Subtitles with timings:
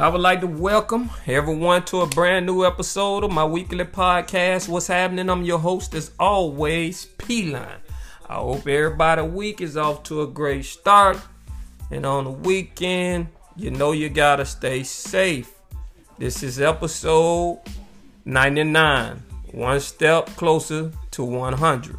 [0.00, 4.68] I would like to welcome everyone to a brand new episode of my weekly podcast.
[4.68, 5.28] What's happening?
[5.28, 7.80] I'm your host, as always, P Line.
[8.28, 11.18] I hope everybody week is off to a great start.
[11.90, 15.52] And on the weekend, you know you gotta stay safe.
[16.16, 17.58] This is episode
[18.24, 21.96] 99, one step closer to 100.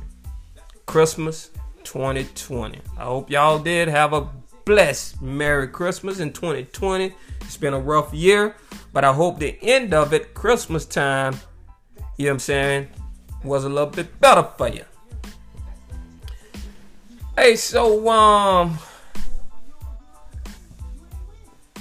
[0.86, 1.50] Christmas
[1.84, 2.80] 2020.
[2.98, 4.30] I hope y'all did have a
[4.70, 7.12] blessed Merry Christmas in 2020.
[7.42, 8.56] It's been a rough year,
[8.94, 11.34] but I hope the end of it, Christmas time,
[12.18, 12.88] you know what I'm saying,
[13.44, 14.86] was a little bit better for you.
[17.36, 18.78] Hey, so um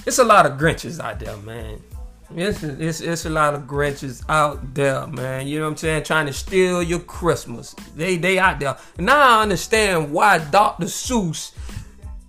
[0.06, 1.83] it's a lot of Grinches out there, man.
[2.34, 5.47] It's, it's, it's a lot of Grinches out there, man.
[5.47, 6.05] You know what I'm saying?
[6.05, 7.75] Trying to steal your Christmas.
[7.94, 8.78] They they out there.
[8.98, 10.86] Now I understand why Dr.
[10.86, 11.53] Seuss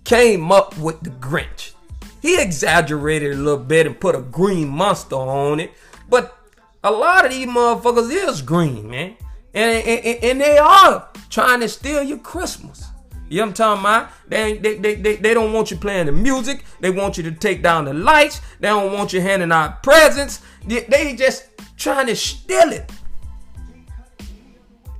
[0.04, 1.72] came up with the Grinch.
[2.20, 5.72] He exaggerated a little bit and put a green monster on it,
[6.08, 6.36] but
[6.82, 9.16] a lot of these motherfuckers is green, man.
[9.52, 12.86] And, and, and they are trying to steal your Christmas.
[13.28, 14.10] You know what I'm talking about?
[14.28, 16.64] They, they, they, they, they don't want you playing the music.
[16.80, 18.40] They want you to take down the lights.
[18.58, 20.42] They don't want you handing out presents.
[20.66, 21.46] They, they just
[21.76, 22.90] trying to steal it.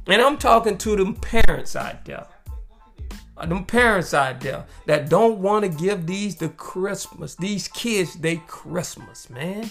[0.06, 2.26] And I'm talking to them parents out there.
[3.40, 8.14] Uh, Them parents out there that don't want to give these the Christmas, these kids
[8.14, 9.68] they Christmas, man.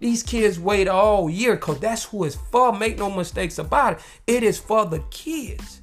[0.00, 2.72] These kids wait all year because that's who it's for.
[2.72, 4.00] Make no mistakes about it.
[4.26, 5.80] It is for the kids.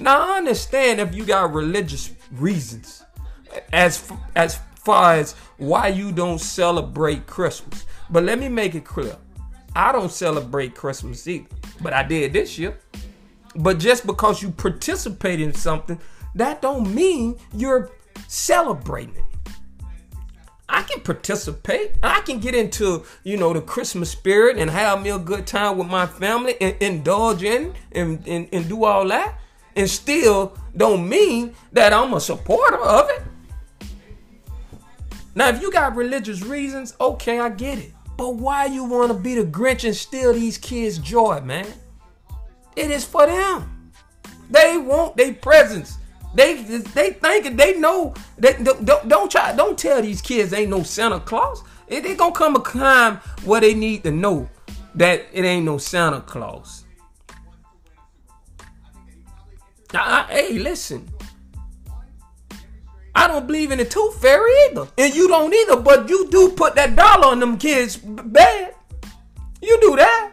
[0.00, 3.04] Now I understand if you got religious reasons
[3.72, 7.84] as as far as why you don't celebrate Christmas.
[8.08, 9.16] But let me make it clear.
[9.76, 11.48] I don't celebrate Christmas either.
[11.80, 12.78] But I did this year.
[13.56, 16.00] But just because you participate in something,
[16.34, 17.90] that don't mean you're
[18.26, 19.24] celebrating it.
[20.68, 21.92] I can participate.
[22.02, 25.78] I can get into, you know, the Christmas spirit and have me a good time
[25.78, 29.38] with my family and indulge in and, and, and do all that.
[29.76, 33.22] And still don't mean that I'm a supporter of it.
[35.34, 37.92] Now, if you got religious reasons, okay, I get it.
[38.16, 41.66] But why you want to be the Grinch and steal these kids' joy, man?
[42.76, 43.92] It is for them.
[44.50, 45.98] They want their presents.
[46.34, 48.14] They they think they know.
[48.36, 49.54] They, don't, don't, try.
[49.54, 51.62] Don't tell these kids ain't no Santa Claus.
[51.86, 54.48] It, it gonna come a time where they need to know
[54.96, 56.84] that it ain't no Santa Claus.
[59.92, 61.08] Now, I, hey, listen.
[63.14, 65.76] I don't believe in the tooth fairy either, and you don't either.
[65.76, 68.74] But you do put that dollar on them kids bad.
[69.62, 70.32] You do that.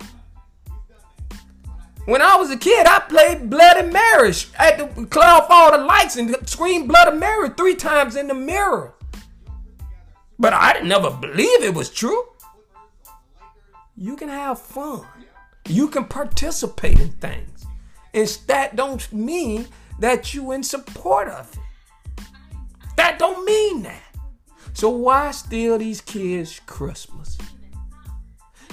[2.06, 4.34] When I was a kid, I played Bloody Mary.
[4.54, 8.34] Had to clear off all the lights and scream Bloody Mary three times in the
[8.34, 8.94] mirror.
[10.40, 12.24] But I didn't never believe it was true.
[13.96, 15.06] You can have fun.
[15.68, 17.66] You can participate in things.
[18.14, 19.68] And that don't mean
[20.00, 21.60] that you in support of it.
[22.98, 24.02] That don't mean that.
[24.74, 27.38] So why steal these kids Christmas?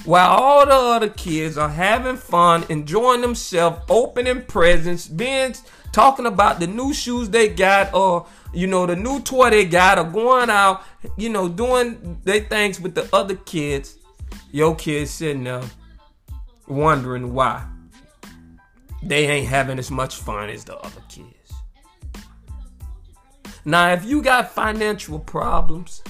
[0.05, 5.55] While all the other kids are having fun, enjoying themselves, opening presents, being
[5.93, 9.99] talking about the new shoes they got or you know the new toy they got
[9.99, 10.83] or going out,
[11.17, 13.99] you know, doing their things with the other kids,
[14.53, 15.63] your kids sitting there
[16.67, 17.67] wondering why
[19.03, 21.35] they ain't having as much fun as the other kids.
[23.65, 26.03] Now, if you got financial problems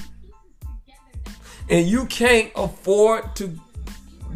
[1.69, 3.58] and you can't afford to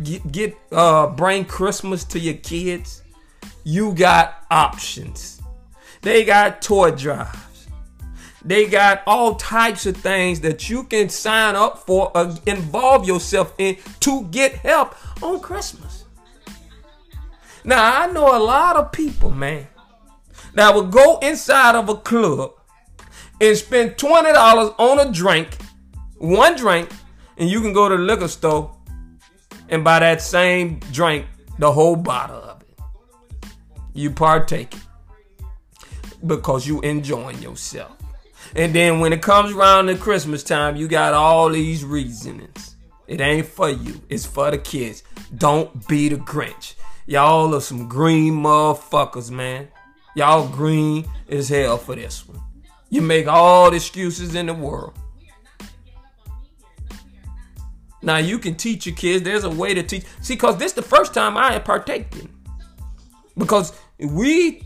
[0.03, 3.03] get, get uh bring Christmas to your kids,
[3.65, 5.41] you got options.
[6.03, 7.69] They got toy drives.
[8.45, 13.55] They got all types of things that you can sign up for, uh, involve yourself
[13.59, 16.05] in to get help on Christmas.
[17.65, 19.69] Now, I know a lot of people, man,
[20.55, 22.55] that will go inside of a club
[23.41, 25.57] and spend $20 on a drink,
[26.19, 26.91] one drink,
[27.37, 28.75] and you can go to the liquor store
[29.73, 31.27] and by that same drink,
[31.59, 32.79] the whole bottle of it.
[33.95, 35.47] You partake it
[36.27, 37.97] because you enjoying yourself.
[38.55, 42.77] And then when it comes around to Christmas time, you got all these reasonings.
[43.07, 45.05] It ain't for you, it's for the kids.
[45.39, 46.75] Don't be the Grinch.
[47.07, 49.69] Y'all are some green motherfuckers, man.
[50.15, 52.41] Y'all green as hell for this one.
[52.91, 54.99] You make all the excuses in the world.
[58.03, 59.23] Now you can teach your kids.
[59.23, 60.05] There's a way to teach.
[60.21, 62.29] See, cause this the first time I had partaken.
[63.37, 64.63] Because we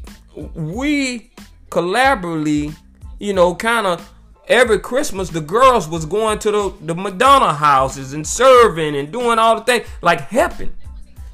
[0.55, 1.31] we
[1.71, 2.75] collaboratively
[3.19, 4.13] you know, kind of
[4.49, 9.39] every Christmas the girls was going to the, the Madonna houses and serving and doing
[9.39, 10.75] all the things, like helping.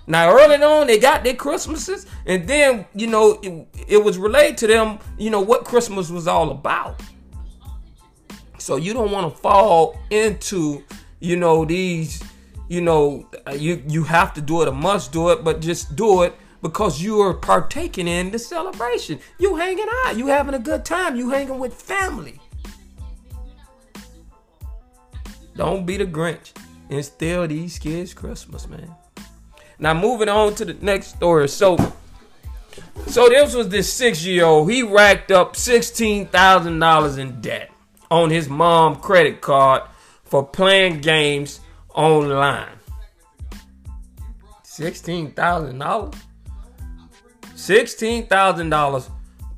[0.06, 4.58] Now early on they got their Christmases, and then you know it, it was relayed
[4.58, 7.00] to them, you know what Christmas was all about.
[8.58, 10.84] So you don't want to fall into,
[11.22, 12.20] you know, these,
[12.68, 15.94] you know, uh, you you have to do it or must do it, but just
[15.94, 19.20] do it because you are partaking in the celebration.
[19.38, 22.40] You hanging out, you having a good time, you hanging with family.
[25.56, 26.50] Don't be the Grinch
[26.90, 28.92] and steal these kids Christmas, man.
[29.78, 31.48] Now moving on to the next story.
[31.48, 31.76] So
[33.06, 34.68] so this was this six-year-old.
[34.68, 37.70] He racked up sixteen thousand dollars in debt
[38.10, 39.82] on his mom credit card
[40.32, 41.60] for playing games
[41.94, 42.78] online.
[44.62, 46.14] Sixteen thousand dollars?
[47.54, 49.10] $16,000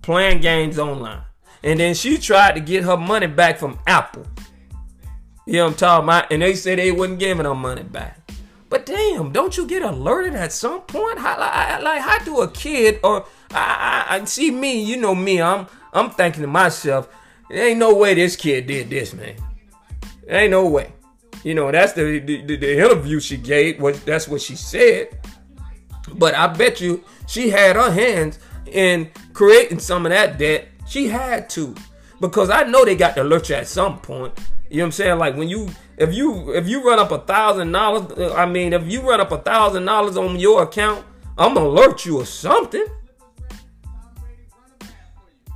[0.02, 1.22] playing games online.
[1.62, 4.26] And then she tried to get her money back from Apple.
[5.46, 6.32] You know what I'm talking about?
[6.32, 8.18] And they said they wouldn't give her money back.
[8.68, 11.20] But damn, don't you get alerted at some point?
[11.20, 11.38] How,
[11.84, 14.82] like, how do a kid or I, I, I see me?
[14.82, 15.40] You know me.
[15.40, 17.08] I'm I'm thinking to myself,
[17.48, 19.36] there ain't no way this kid did this, man.
[20.28, 20.92] Ain't no way.
[21.42, 23.80] You know, that's the the, the interview she gave.
[23.80, 25.18] What that's what she said.
[26.14, 30.68] But I bet you she had her hands in creating some of that debt.
[30.86, 31.74] She had to.
[32.20, 34.38] Because I know they got to lurch at some point.
[34.70, 35.18] You know what I'm saying?
[35.18, 35.68] Like when you
[35.98, 39.20] if you if you run up a thousand dollars, uh, I mean if you run
[39.20, 41.04] up a thousand dollars on your account,
[41.36, 42.84] I'm gonna alert you or something.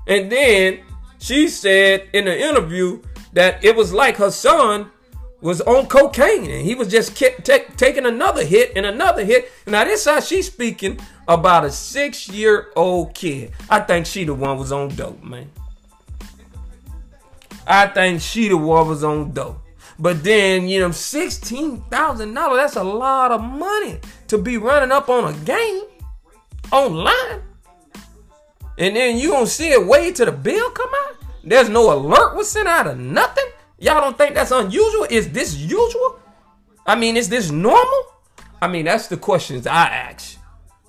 [0.06, 0.80] And then
[1.18, 3.02] she said in the interview
[3.32, 4.90] that it was like her son
[5.40, 9.50] was on cocaine and he was just taking another hit and another hit.
[9.66, 10.98] Now this how she's speaking
[11.28, 13.52] about a six year old kid.
[13.70, 15.50] I think she the one was on dope, man.
[17.66, 19.60] I think she the one was on dope.
[20.00, 23.98] But then, you know, $16,000, that's a lot of money
[24.28, 25.82] to be running up on a game
[26.70, 27.42] online.
[28.78, 31.17] And then you gonna see it wait till the bill come out?
[31.48, 33.46] There's no alert was sent out of nothing?
[33.78, 35.06] Y'all don't think that's unusual?
[35.08, 36.18] Is this usual?
[36.86, 38.04] I mean, is this normal?
[38.60, 40.38] I mean, that's the questions I ask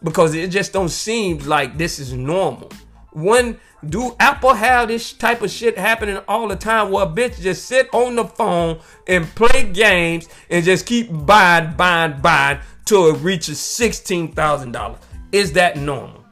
[0.03, 2.71] because it just don't seem like this is normal.
[3.11, 7.39] When do Apple have this type of shit happening all the time where a bitch
[7.39, 13.15] just sit on the phone and play games and just keep buying, buying, buying till
[13.15, 14.97] it reaches $16,000?
[15.31, 16.25] Is that normal?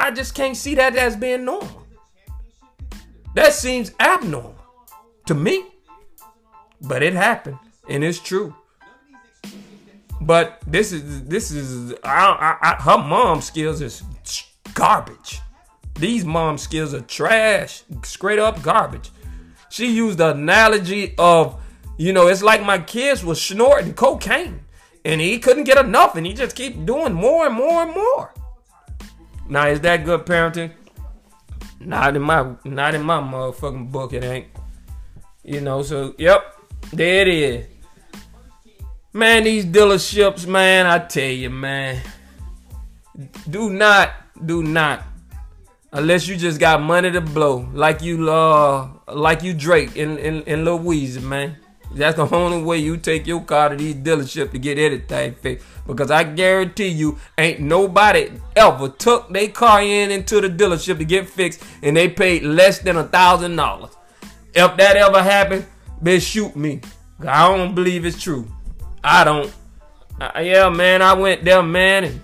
[0.00, 1.83] I just can't see that as being normal.
[3.34, 4.56] That seems abnormal
[5.26, 5.66] to me.
[6.80, 8.54] But it happened, and it's true.
[10.20, 14.02] But this is this is I, I, I, her mom skills is
[14.74, 15.40] garbage.
[15.94, 19.10] These mom skills are trash, straight up garbage.
[19.70, 21.60] She used the analogy of,
[21.96, 24.60] you know, it's like my kids was snorting cocaine,
[25.04, 28.34] and he couldn't get enough, and he just keep doing more and more and more.
[29.48, 30.72] Now is that good parenting?
[31.84, 34.12] Not in my not in my motherfucking book.
[34.12, 34.46] It ain't.
[35.42, 35.82] You know.
[35.82, 36.54] So yep.
[36.92, 37.66] There it is.
[39.12, 42.00] Man, these dealerships, man, I tell you, man.
[43.48, 44.10] Do not,
[44.44, 45.04] do not.
[45.92, 47.68] Unless you just got money to blow.
[47.72, 51.56] Like you uh like you Drake in, in, in Louise, man.
[51.94, 55.66] That's the only way you take your car to these dealerships to get anything fixed.
[55.86, 61.04] Because I guarantee you, ain't nobody ever took their car in into the dealership to
[61.04, 63.90] get fixed and they paid less than a thousand dollars.
[64.54, 65.66] If that ever happened,
[66.02, 66.80] bitch, shoot me.
[67.20, 68.48] I don't believe it's true.
[69.02, 69.52] I don't.
[70.20, 72.20] Uh, yeah, man, I went there, man, and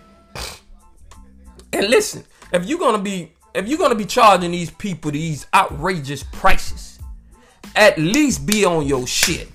[1.73, 2.25] and listen.
[2.53, 6.99] If you're gonna be if you're gonna be charging these people these outrageous prices,
[7.77, 9.49] at least be on your shit.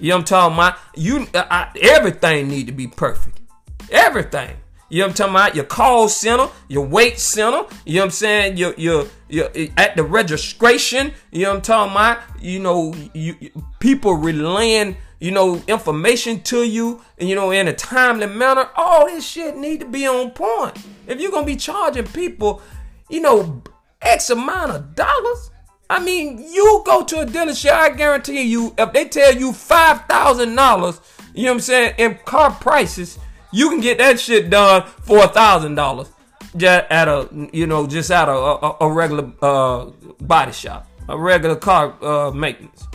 [0.00, 0.78] You know I'm talking about?
[0.96, 3.40] You uh, I, everything need to be perfect.
[3.90, 4.56] Everything.
[4.88, 5.54] You know I'm talking about?
[5.54, 7.64] Your call center, your wait center.
[7.84, 8.56] You know what I'm saying?
[8.56, 11.12] Your your your at the registration.
[11.30, 12.20] You know I'm talking about?
[12.40, 13.36] You know, you,
[13.80, 18.68] people relaying you know information to you, you know in a timely manner.
[18.76, 20.76] All this shit need to be on point.
[21.06, 22.62] If you're gonna be charging people,
[23.08, 23.62] you know,
[24.02, 25.50] X amount of dollars.
[25.90, 30.06] I mean, you go to a dealership, I guarantee you, if they tell you five
[30.06, 31.00] thousand dollars,
[31.34, 33.18] you know what I'm saying, in car prices,
[33.52, 36.10] you can get that shit done for a thousand dollars.
[36.56, 39.86] Just at a you know, just at a, a, a regular uh,
[40.20, 40.88] body shop.
[41.08, 42.86] A regular car uh, maintenance.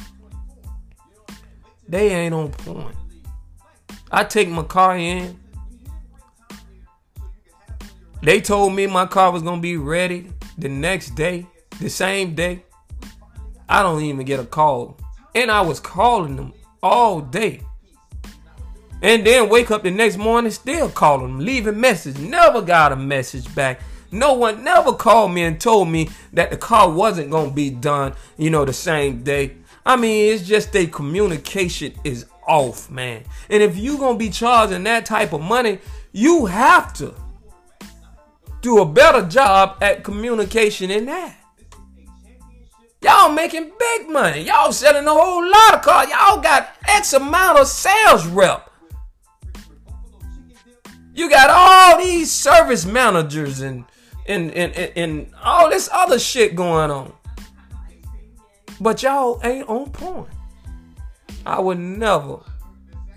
[1.88, 2.96] They ain't on point.
[4.12, 5.40] I take my car in.
[8.24, 11.46] They told me my car was gonna be ready the next day,
[11.80, 12.64] the same day.
[13.70, 14.98] I don't even get a call.
[15.36, 17.62] And I was calling them all day.
[19.02, 22.18] And then wake up the next morning, still calling them, leaving message.
[22.18, 23.80] Never got a message back.
[24.12, 28.14] No one never called me and told me that the car wasn't gonna be done,
[28.38, 29.56] you know, the same day.
[29.86, 33.24] I mean, it's just their communication is off, man.
[33.50, 35.80] And if you gonna be charging that type of money,
[36.12, 37.14] you have to
[38.62, 41.39] do a better job at communication than that.
[43.02, 44.42] Y'all making big money.
[44.42, 46.10] Y'all selling a whole lot of cars.
[46.10, 48.70] Y'all got X amount of sales rep.
[51.14, 53.86] You got all these service managers and
[54.28, 57.14] and, and, and, and all this other shit going on.
[58.80, 60.30] But y'all ain't on point.
[61.46, 62.40] I would never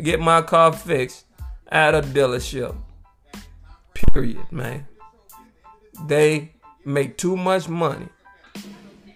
[0.00, 1.26] get my car fixed
[1.70, 2.74] at a dealership.
[3.94, 4.86] Period, man.
[6.06, 8.08] They make too much money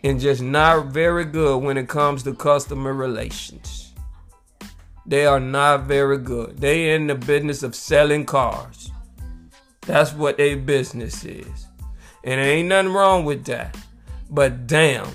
[0.07, 3.93] and just not very good when it comes to customer relations.
[5.05, 6.59] They are not very good.
[6.59, 8.93] They in the business of selling cars.
[9.81, 11.67] That's what their business is.
[12.23, 13.77] And ain't nothing wrong with that.
[14.31, 15.09] But damn,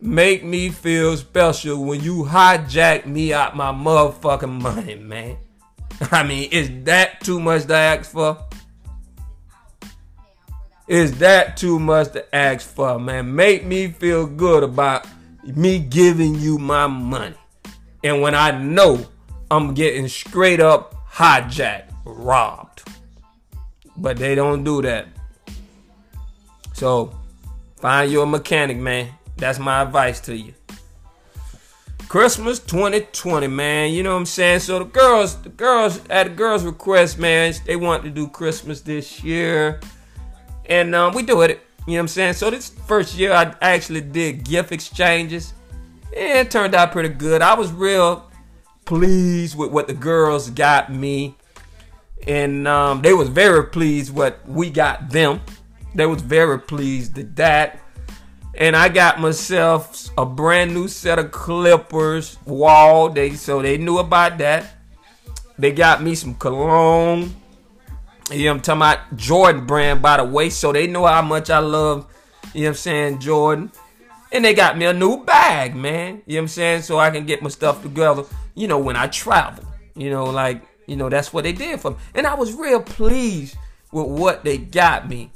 [0.00, 5.36] make me feel special when you hijack me out my motherfucking money, man.
[6.10, 8.38] I mean, is that too much to ask for?
[10.90, 13.32] Is that too much to ask for, man?
[13.32, 15.06] Make me feel good about
[15.44, 17.36] me giving you my money.
[18.02, 19.06] And when I know
[19.52, 22.82] I'm getting straight up hijacked, robbed.
[23.96, 25.06] But they don't do that.
[26.72, 27.16] So
[27.76, 29.10] find your mechanic, man.
[29.36, 30.54] That's my advice to you.
[32.08, 33.92] Christmas 2020, man.
[33.92, 34.58] You know what I'm saying?
[34.58, 38.80] So the girls, the girls at the girls' request, man, they want to do Christmas
[38.80, 39.78] this year.
[40.70, 41.60] And um, we do it.
[41.86, 42.32] You know what I'm saying?
[42.34, 45.52] So this first year I actually did gift exchanges.
[46.16, 47.42] And it turned out pretty good.
[47.42, 48.30] I was real
[48.84, 51.36] pleased with what the girls got me.
[52.26, 55.40] And um, they was very pleased what we got them.
[55.94, 57.80] They was very pleased at that.
[58.54, 63.08] And I got myself a brand new set of clippers Wahl.
[63.08, 64.66] They so they knew about that.
[65.58, 67.34] They got me some cologne.
[68.30, 69.16] You know I'm talking about?
[69.16, 70.50] Jordan brand, by the way.
[70.50, 72.06] So they know how much I love,
[72.54, 73.72] you know I'm saying, Jordan.
[74.32, 76.22] And they got me a new bag, man.
[76.26, 76.82] You know I'm saying?
[76.82, 78.22] So I can get my stuff together,
[78.54, 79.64] you know, when I travel.
[79.96, 81.96] You know, like, you know, that's what they did for me.
[82.14, 83.56] And I was real pleased
[83.90, 85.32] with what they got me.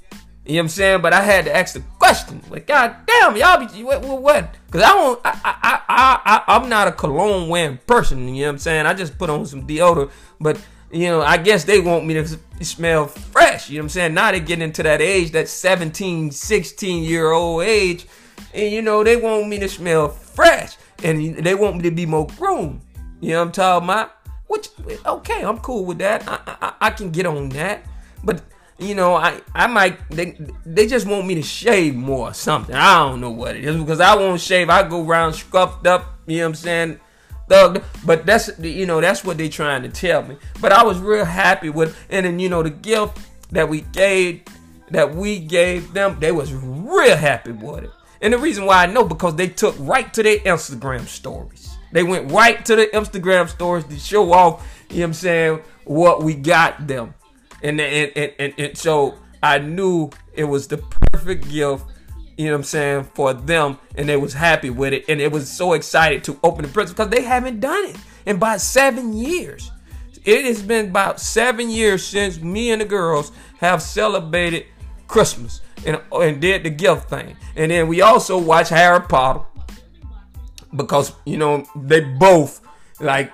[0.47, 1.03] You know what I'm saying?
[1.03, 2.43] But I had to ask the question.
[2.51, 4.05] Like, God damn, y'all be what?
[4.05, 4.55] what?
[4.67, 8.29] Because I don't, I, I, I, I, I'm not a cologne wearing person.
[8.29, 8.87] You know what I'm saying?
[8.87, 10.11] I just put on some deodorant.
[10.39, 10.61] But
[10.95, 13.69] you know, I guess they want me to smell fresh.
[13.69, 14.15] You know what I'm saying?
[14.15, 18.07] Now they getting into that age, that 17, 16 year old age.
[18.53, 20.77] And, you know, they want me to smell fresh.
[21.03, 22.81] And they want me to be more groomed.
[23.21, 24.13] You know what I'm talking about?
[24.47, 24.69] Which,
[25.05, 26.29] okay, I'm cool with that.
[26.29, 27.85] I, I, I can get on that.
[28.23, 28.43] But,
[28.79, 32.75] you know, I, I might, they, they just want me to shave more or something.
[32.75, 33.77] I don't know what it is.
[33.77, 34.71] Because I won't shave.
[34.71, 37.01] I go around scuffed up, you know what I'm saying?
[37.49, 37.83] Thug.
[38.05, 40.37] But that's you know that's what they trying to tell me.
[40.61, 43.19] But I was real happy with, and then you know the gift
[43.51, 44.43] that we gave
[44.91, 47.91] that we gave them, they was real happy with it.
[48.21, 51.77] And the reason why I know because they took right to their Instagram stories.
[51.93, 55.61] They went right to the Instagram stories to show off, you know what I'm saying,
[55.85, 57.15] what we got them.
[57.63, 61.85] And and, and, and, and so I knew it was the perfect gift
[62.37, 65.31] you know what I'm saying, for them, and they was happy with it, and it
[65.31, 69.13] was so excited to open the present because they haven't done it in about seven
[69.13, 69.71] years.
[70.25, 74.67] It has been about seven years since me and the girls have celebrated
[75.07, 77.37] Christmas and, and did the gift thing.
[77.57, 79.45] And then we also watched Harry Potter
[80.75, 82.63] because, you know, they both,
[83.01, 83.33] like,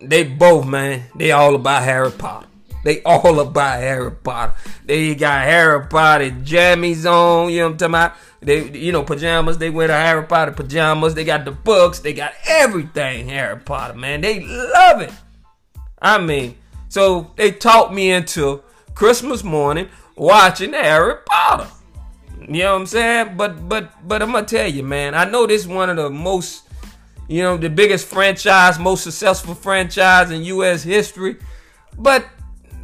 [0.00, 2.46] they both, man, they all about Harry Potter.
[2.88, 4.54] They all about Harry Potter.
[4.86, 8.12] They got Harry Potter jammies on, you know what I'm talking about?
[8.40, 9.58] They, you know, pajamas.
[9.58, 11.12] They wear the Harry Potter pajamas.
[11.12, 11.98] They got the books.
[11.98, 14.22] They got everything Harry Potter, man.
[14.22, 15.12] They love it.
[16.00, 16.56] I mean,
[16.88, 18.62] so they talked me into
[18.94, 21.68] Christmas morning watching Harry Potter.
[22.40, 23.36] You know what I'm saying?
[23.36, 25.14] But but but I'm gonna tell you, man.
[25.14, 26.62] I know this is one of the most,
[27.28, 30.82] you know, the biggest franchise, most successful franchise in U.S.
[30.84, 31.36] history.
[31.98, 32.24] But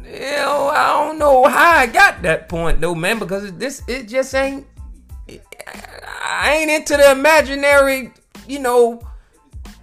[0.05, 3.19] know, I don't know how I got that point though, man.
[3.19, 4.65] Because this it just ain't.
[6.21, 8.11] I ain't into the imaginary,
[8.47, 9.01] you know,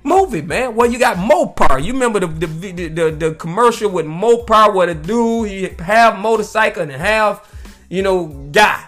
[0.03, 0.75] movie, man.
[0.75, 1.83] Well, you got Mopar.
[1.83, 6.19] You remember the the, the, the, the commercial with Mopar where the dude he half
[6.19, 7.49] motorcycle and half,
[7.89, 8.85] you know, guy.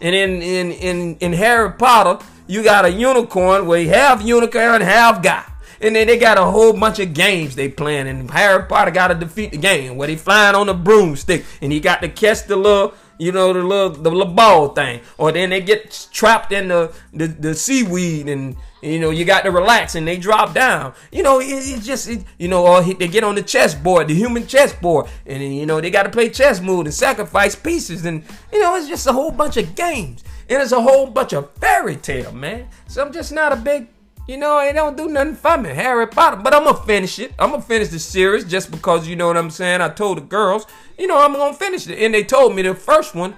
[0.00, 4.76] And in in in in Harry Potter, you got a unicorn where he half unicorn
[4.76, 5.44] and half guy.
[5.80, 9.08] And then they got a whole bunch of games they playing, and Harry Potter got
[9.08, 12.46] to defeat the game where they flying on a broomstick, and he got to catch
[12.46, 16.52] the little you know the little the little ball thing, or then they get trapped
[16.52, 20.54] in the the, the seaweed and you know, you got to relax and they drop
[20.54, 20.94] down.
[21.10, 24.14] You know, it, it just, it, you know, or they get on the chessboard, the
[24.14, 28.04] human chessboard, and then, you know, they got to play chess move and sacrifice pieces.
[28.04, 30.22] And, you know, it's just a whole bunch of games.
[30.48, 32.68] And it's a whole bunch of fairy tale, man.
[32.86, 33.88] So I'm just not a big,
[34.26, 36.36] you know, it don't do nothing for me, Harry Potter.
[36.36, 37.32] But I'm to finish it.
[37.38, 39.80] I'm to finish the series just because, you know what I'm saying?
[39.80, 40.66] I told the girls,
[40.98, 42.02] you know, I'm to finish it.
[42.02, 43.36] And they told me the first one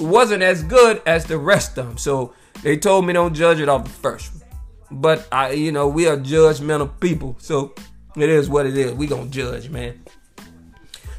[0.00, 1.98] wasn't as good as the rest of them.
[1.98, 4.42] So they told me don't judge it off the first one.
[4.90, 7.74] But I, you know, we are judgmental people, so
[8.16, 8.92] it is what it is.
[8.92, 10.00] We gonna judge, man.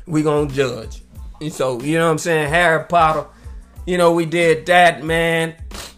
[0.06, 1.02] We gonna judge.
[1.42, 2.50] And so you know what I'm saying?
[2.50, 3.26] Harry Potter.
[3.88, 5.56] You know, we did that, man.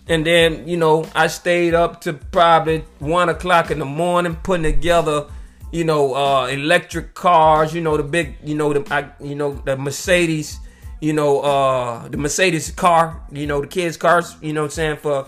[0.08, 4.63] And then, you know, I stayed up to probably one o'clock in the morning putting
[4.63, 5.28] together,
[5.73, 7.73] you know, uh, electric cars.
[7.73, 10.60] You know, the big, you know, the, I, you know, the Mercedes.
[11.02, 13.21] You know, uh, the Mercedes car.
[13.32, 14.38] You know, the kids' cars.
[14.41, 15.28] You know, what I'm saying for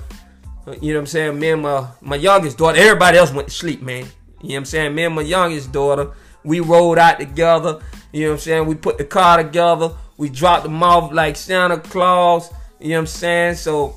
[0.67, 1.39] you know what I'm saying?
[1.39, 4.06] Me and my, my youngest daughter, everybody else went to sleep, man.
[4.41, 4.95] You know what I'm saying?
[4.95, 6.12] Me and my youngest daughter,
[6.43, 7.82] we rolled out together.
[8.12, 8.65] You know what I'm saying?
[8.67, 9.91] We put the car together.
[10.22, 12.54] We dropped them off like Santa Claus.
[12.80, 13.56] You know what I'm saying?
[13.56, 13.96] So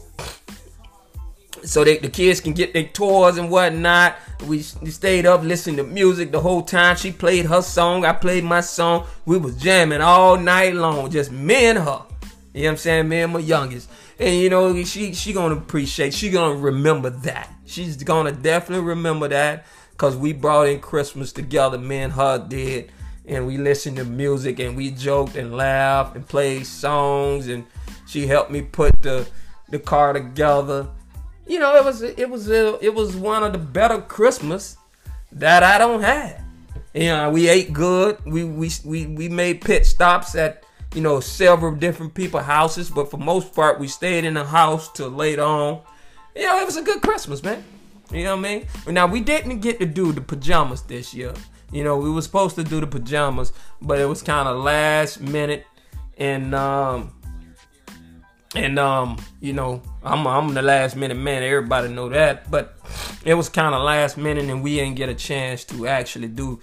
[1.64, 4.16] so they, the kids can get their toys and whatnot.
[4.46, 6.96] We, we stayed up listening to music the whole time.
[6.96, 8.06] She played her song.
[8.06, 9.06] I played my song.
[9.26, 11.10] We was jamming all night long.
[11.10, 12.02] Just me and her.
[12.54, 13.06] You know what I'm saying?
[13.06, 13.90] Me and my youngest.
[14.18, 17.52] And you know, she she gonna appreciate, she gonna remember that.
[17.66, 19.66] She's gonna definitely remember that.
[19.98, 22.92] Cause we brought in Christmas together, me and her did.
[23.26, 27.64] And we listened to music and we joked and laughed and played songs and
[28.06, 29.26] she helped me put the
[29.70, 30.88] the car together.
[31.46, 34.76] You know, it was it was a, it was one of the better Christmas
[35.32, 36.42] that I don't have.
[36.92, 38.18] You know, we ate good.
[38.24, 43.10] We we we, we made pit stops at you know, several different people houses, but
[43.10, 45.80] for most part, we stayed in the house till later on.
[46.36, 47.64] You know, it was a good Christmas, man.
[48.12, 48.66] You know what I mean?
[48.86, 51.34] Now we didn't get to do the pajamas this year.
[51.74, 55.20] You know, we were supposed to do the pajamas, but it was kind of last
[55.20, 55.66] minute,
[56.16, 57.12] and um,
[58.54, 61.42] and um, you know, I'm I'm the last minute man.
[61.42, 62.78] Everybody know that, but
[63.24, 66.60] it was kind of last minute, and we didn't get a chance to actually do,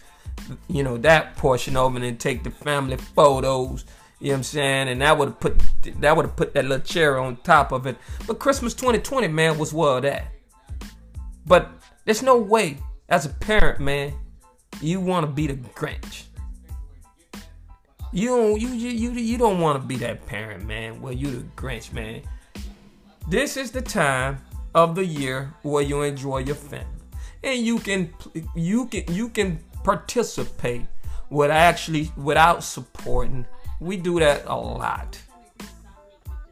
[0.70, 3.86] you know, that portion of it and take the family photos
[4.22, 4.90] you know what I'm saying?
[4.90, 5.60] And that would have put
[6.00, 7.98] that would have put that little cherry on top of it.
[8.28, 10.28] But Christmas 2020, man, was well that.
[11.48, 11.72] But
[12.06, 12.78] there's no way,
[13.10, 14.14] as a parent, man,
[14.80, 16.24] you want to be the Grinch.
[18.14, 21.02] You don't you you you don't want to be that parent, man.
[21.02, 22.22] Well, you the Grinch, man.
[23.28, 24.40] This is the time
[24.74, 26.86] of the year where you enjoy your family,
[27.44, 28.14] and you can
[28.56, 30.86] you can you can participate
[31.30, 33.46] with actually without supporting
[33.82, 35.20] we do that a lot.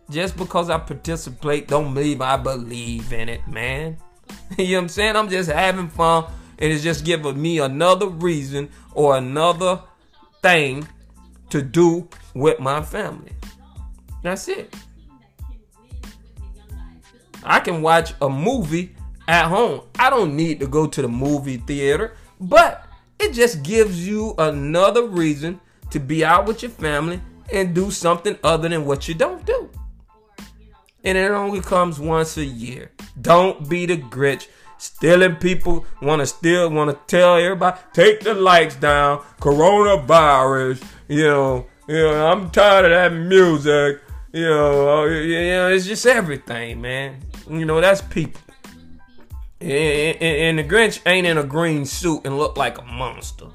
[0.10, 3.97] Just because I participate don't mean I believe in it, man.
[4.58, 5.15] you know what I'm saying?
[5.15, 6.25] I'm just having fun
[6.60, 9.82] and it's just giving me another reason or another
[10.41, 10.88] thing
[11.50, 13.32] to do with my family.
[14.22, 14.74] That's it.
[17.43, 18.95] I can watch a movie
[19.28, 19.82] at home.
[19.98, 22.86] I don't need to go to the movie theater, but
[23.19, 25.60] it just gives you another reason
[25.91, 29.69] to be out with your family and do something other than what you don't do.
[31.04, 32.91] And it only comes once a year.
[33.22, 34.48] Don't be the Grinch.
[34.79, 39.19] Stealing people want to steal, want to tell everybody take the lights down.
[39.41, 40.81] Coronavirus.
[41.09, 42.31] You know, you know.
[42.31, 44.01] I'm tired of that music.
[44.31, 47.21] You know, uh, you know, it's just everything, man.
[47.49, 48.39] You know, that's people.
[49.59, 53.47] And the Grinch ain't in a green suit and look like a monster.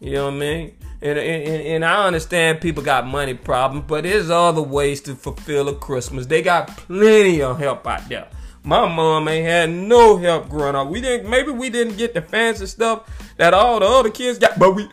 [0.00, 0.76] You know what I mean?
[1.00, 5.68] And, and, and I understand people got money problems, but there's other ways to fulfill
[5.68, 6.26] a Christmas.
[6.26, 8.28] They got plenty of help out there.
[8.68, 10.88] My mom ain't had no help growing up.
[10.88, 14.58] We didn't maybe we didn't get the fancy stuff that all the other kids got,
[14.58, 14.86] but we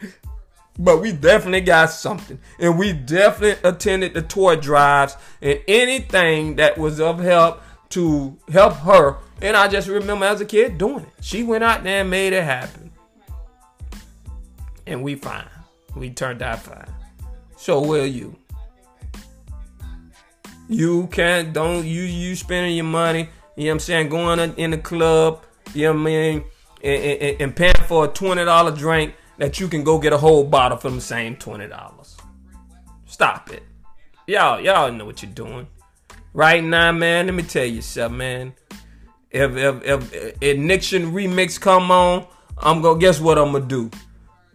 [0.79, 2.39] but we definitely got something.
[2.57, 8.75] And we definitely attended the toy drives and anything that was of help to help
[8.75, 9.17] her.
[9.41, 11.11] And I just remember as a kid doing it.
[11.19, 12.93] She went out there and made it happen.
[14.88, 15.49] And we fine.
[15.97, 16.88] We turned out fine.
[17.57, 18.38] So will you.
[20.69, 24.71] You can't don't you you spending your money, you know what I'm saying, going in
[24.71, 26.43] the club, you know what I mean,
[26.83, 30.43] and, and, and paying for a $20 drink that you can go get a whole
[30.43, 32.21] bottle for the same $20.
[33.05, 33.63] Stop it.
[34.27, 35.67] Y'all, y'all know what you're doing.
[36.33, 38.53] Right now, man, let me tell you something, man.
[39.31, 42.25] If if if, if Ignition remix come on,
[42.57, 43.91] I'm gonna guess what I'm gonna do.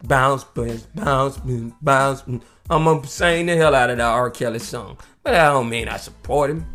[0.03, 1.37] Bounce, bounce, bounce,
[1.81, 2.23] bounce.
[2.69, 4.29] I'm gonna sing the hell out of that R.
[4.29, 4.97] Kelly song.
[5.23, 6.65] But I don't mean I support him.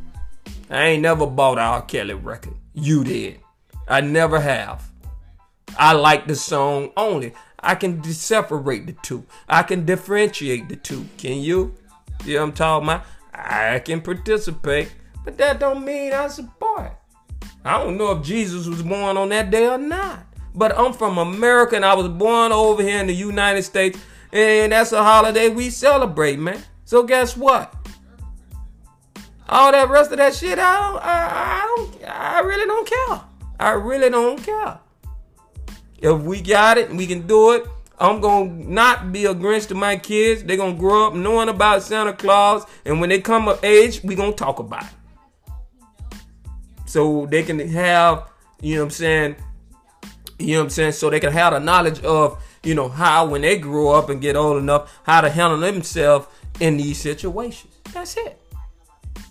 [0.70, 1.82] I ain't never bought an R.
[1.82, 2.54] Kelly record.
[2.74, 3.40] You did.
[3.86, 4.90] I never have.
[5.78, 7.34] I like the song only.
[7.60, 9.24] I can separate the two.
[9.48, 11.06] I can differentiate the two.
[11.18, 11.74] Can you?
[12.24, 13.04] You know what I'm talking about?
[13.32, 14.92] I can participate,
[15.24, 16.92] but that don't mean I support.
[17.64, 20.20] I don't know if Jesus was born on that day or not.
[20.54, 23.98] But I'm from America and I was born over here in the United States.
[24.32, 26.62] And that's a holiday we celebrate, man.
[26.84, 27.74] So guess what?
[29.48, 33.20] All that rest of that shit, I don't, I, I don't, I really don't care.
[33.58, 34.78] I really don't care.
[35.98, 37.66] If we got it and we can do it,
[37.98, 40.42] I'm gonna not be a Grinch to my kids.
[40.42, 44.14] They're gonna grow up knowing about Santa Claus, and when they come of age, we
[44.14, 46.18] gonna talk about it.
[46.86, 48.28] So they can have,
[48.60, 49.36] you know what I'm saying,
[50.38, 53.26] you know what I'm saying, so they can have the knowledge of, you know, how
[53.26, 56.26] when they grow up and get old enough, how to handle themselves
[56.60, 57.72] in these situations.
[57.92, 58.38] That's it.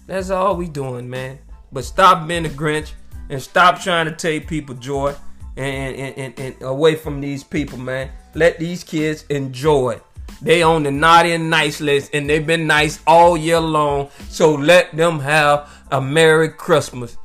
[0.07, 1.39] That's all we doing, man.
[1.71, 2.91] But stop being a Grinch
[3.29, 5.15] and stop trying to take people joy
[5.57, 8.11] and, and, and, and away from these people, man.
[8.33, 9.99] Let these kids enjoy.
[10.41, 14.09] They on the naughty and nice list, and they've been nice all year long.
[14.29, 17.17] So let them have a Merry Christmas.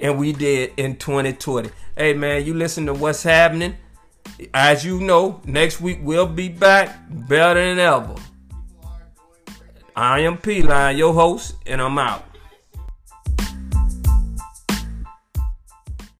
[0.00, 1.70] And we did in 2020.
[1.96, 3.76] Hey man, you listen to what's happening.
[4.54, 8.14] As you know, next week we'll be back better than ever.
[10.00, 12.27] I am P Line, your host, and I'm out.